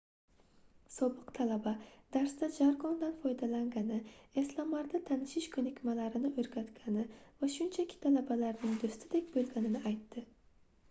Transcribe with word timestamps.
sobiq 0.93 1.27
talaba 1.39 1.71
darsda 2.13 2.47
jargondan 2.53 3.11
foydalangani 3.25 3.99
eslamarda 4.41 5.01
tanishish 5.09 5.49
koʻnikmalarini 5.55 6.31
oʻrgatgani 6.45 7.05
va 7.43 7.49
shunchaki 7.57 7.99
talabalarning 8.07 8.73
doʻstidek 8.85 9.29
boʻlganini 9.37 9.83
aytdi 9.91 10.25